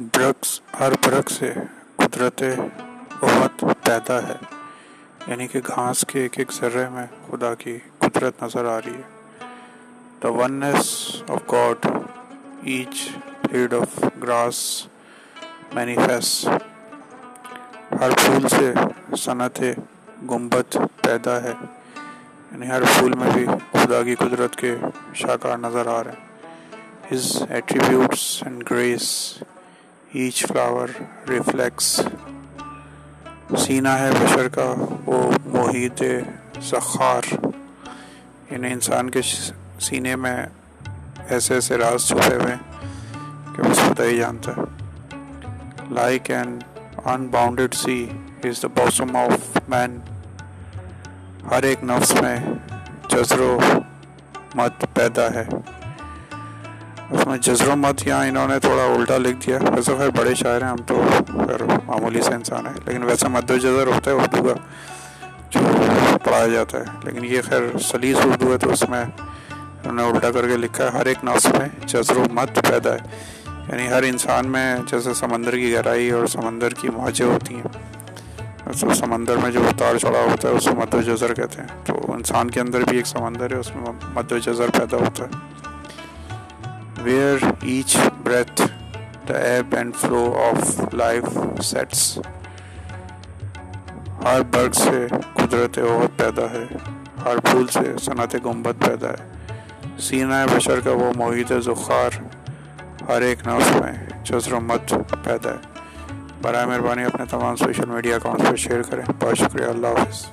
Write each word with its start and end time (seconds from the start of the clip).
برعکس 0.00 0.60
ہر 0.80 0.92
برق 0.92 1.30
سے 1.30 1.52
قدرت 1.96 2.42
بہت 3.20 3.64
پیدا 3.84 4.28
ہے۔ 4.28 4.36
یعنی 5.26 5.46
کہ 5.46 5.60
گھاس 5.66 6.04
کے 6.08 6.20
ایک 6.20 6.38
ایک 6.38 6.52
ذرے 6.52 6.88
میں 6.88 7.06
خدا 7.30 7.54
کی 7.54 7.78
قدرت 7.98 8.42
نظر 8.42 8.64
آ 8.64 8.78
رہی 8.78 8.94
ہے۔ 8.94 9.46
The 10.22 10.28
oneness 10.28 11.06
of 11.28 11.52
God 11.52 11.86
each 12.62 13.08
pad 13.50 13.74
of 13.74 14.04
grass 14.22 14.86
manifests 15.74 16.48
ہر 18.00 18.10
پھول 18.10 18.48
سے 18.48 18.72
صنعت 19.16 19.60
گنبد 20.30 20.76
پیدا 21.02 21.42
ہے۔ 21.42 21.52
یعنی 22.52 22.68
ہر 22.68 22.82
پھول 22.82 23.12
میں 23.12 23.30
بھی 23.30 23.46
خدا 23.72 24.02
کی 24.02 24.14
قدرت 24.14 24.56
کے 24.56 24.76
شاکار 25.14 25.58
نظر 25.58 25.86
آ 25.86 26.04
رہے 26.04 26.10
ہیں۔ 26.10 26.30
His 27.14 27.42
attributes 27.48 28.42
and 28.42 28.70
grace 28.70 29.38
each 30.12 30.46
flower 30.46 30.88
reflects 31.28 32.00
سینہ 33.58 33.88
ہے 33.88 34.10
بشر 34.24 34.48
کا، 34.48 34.74
وہ 35.06 35.32
محیط 35.44 36.02
سخار۔ 36.62 37.34
یعنی 38.50 38.72
انسان 38.72 39.10
کے 39.10 39.20
سینے 39.80 40.16
میں 40.16 40.46
ایسے 41.28 41.54
ایسے 41.54 41.76
راز 41.76 42.08
چھپے 42.08 42.34
ہوئے 42.34 42.54
کہ 43.56 43.62
بس 43.62 43.76
خدا 43.76 44.04
ہی 44.04 44.16
جانتا 44.16 44.52
ہے۔ 44.52 44.62
Like 45.90 46.30
and 46.30 46.64
unbounded 47.26 47.74
sea 47.74 48.08
is 48.44 48.62
the 48.62 48.68
bosom 48.68 49.16
of 49.16 49.58
man 49.68 49.98
ہر 51.50 51.62
ایک 51.62 51.84
نفس 51.84 52.14
میں 52.22 52.36
جذر 53.08 53.40
و 53.40 53.58
مت 54.54 54.84
پیدا 54.94 55.30
ہے۔ 55.34 55.44
اس 57.10 57.26
میں 57.26 57.38
جذر 57.38 57.68
و 57.68 57.76
مت 57.76 58.06
یہاں 58.06 58.26
انہوں 58.26 58.48
نے 58.48 58.58
تھوڑا 58.58 58.84
الٹا 58.84 59.18
لکھ 59.18 59.46
دیا۔ 59.46 59.58
ویسے 59.74 59.92
خیر 59.98 60.08
بڑے 60.08 60.34
شاعر 60.34 60.62
ہیں، 60.62 60.68
ہم 60.68 60.76
تو 60.76 61.02
خیر 61.28 61.64
معمولی 61.86 62.22
سے 62.22 62.34
انسان 62.34 62.66
ہیں، 62.66 62.74
لیکن 62.86 63.02
ویسا 63.02 63.28
مد 63.28 63.50
و 63.50 63.56
جذر 63.56 63.86
ہوتا 63.86 64.10
ہے، 64.10 64.16
اردو 64.16 64.42
کا 64.42 64.54
جو 65.50 65.60
پڑھایا 66.24 66.46
جاتا 66.46 66.78
ہے۔ 66.78 66.84
لیکن 67.04 67.24
یہ 67.24 67.40
خیر 67.44 67.78
سلیس 67.78 68.16
اردو 68.24 68.52
ہے، 68.52 68.58
تو 68.58 68.70
اس 68.70 68.88
میں 68.88 69.04
انہوں 69.84 69.92
نے 69.92 70.02
الٹا 70.02 70.30
کر 70.32 70.48
کے 70.48 70.56
لکھا 70.56 70.84
ہے، 70.84 70.88
ہر 70.88 71.06
ایک 71.06 71.24
نفس 71.24 71.46
میں 71.46 71.68
جذر 71.86 72.16
و 72.16 72.24
مت 72.32 72.68
پیدا 72.68 72.92
ہے۔ 72.92 72.98
یعنی 73.68 73.88
ہر 73.88 74.02
انسان 74.02 74.46
میں 74.46 74.76
جیسے 74.90 75.14
سمندر 75.14 75.56
کی 75.56 75.72
گہرائی 75.72 76.10
اور 76.10 76.26
سمندر 76.26 76.70
کی 76.74 76.88
موجیں 76.88 77.26
ہوتی 77.26 77.54
ہیں۔ 77.54 77.92
سمندر 78.94 79.36
میں 79.36 79.50
جو 79.50 79.60
اتار 79.60 79.98
چڑھا 79.98 80.20
ہوتا 80.20 80.48
ہے، 80.48 80.52
اس 80.52 80.64
کو 80.64 80.76
مد 80.76 80.94
و 80.94 81.00
جذر 81.00 81.34
کہتے 81.34 81.60
ہیں۔ 81.60 81.68
تو 81.84 82.12
انسان 82.12 82.50
کے 82.50 82.60
اندر 82.60 82.80
بھی 82.80 82.96
ایک 82.96 83.06
سمندر 83.06 83.50
ہے، 83.50 83.56
اس 83.56 83.76
میں 83.76 83.92
مد 84.14 84.32
و 84.32 84.38
جذر 84.38 84.66
پیدا 84.78 84.96
ہوتا 84.96 85.24
ہے۔ 85.24 85.59
Where 87.02 87.36
each 87.62 87.96
breath 88.22 88.62
the 89.28 89.34
ebb 89.34 89.74
and 89.74 89.94
flow 89.96 90.50
of 90.50 90.94
life 90.94 91.38
sets 91.64 92.18
ہر 94.24 94.40
برگ 94.40 94.72
سے 94.72 95.06
قدرت 95.34 95.78
عہد 95.78 96.18
پیدا 96.18 96.42
ہے، 96.42 96.64
ہر 97.24 97.38
پھول 97.44 97.66
سے 97.66 97.98
صنعت 98.00 98.34
گنبد 98.34 98.84
پیدا 98.86 99.08
ہے۔ 99.08 99.46
سینہ 99.98 100.46
بشر 100.56 100.80
کا 100.80 100.90
وہ 100.90 101.12
محیط 101.16 101.52
زخار 101.64 102.10
ہر 103.08 103.22
ایک 103.22 103.48
نفس 103.48 103.76
میں 103.76 104.06
جذر 104.24 104.52
و 104.52 104.60
مت 104.60 104.94
پیدا 105.24 105.50
ہے۔ 105.50 105.56
برائے 106.42 106.66
مہربانی 106.66 107.04
اپنے 107.04 107.24
تمام 107.30 107.56
سوشل 107.56 107.88
میڈیا 107.88 108.16
اکاؤنٹ 108.16 108.48
پر 108.48 108.56
شیئر 108.56 108.82
کریں۔ 108.82 109.04
بہت 109.20 109.38
شکریہ، 109.38 109.66
اللہ 109.66 109.86
حافظ۔ 109.86 110.26